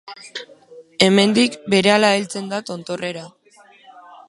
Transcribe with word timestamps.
Hemendik, 1.07 1.59
berehala 1.75 2.11
heltzen 2.15 2.51
da 2.55 2.65
tontorrera. 2.73 3.29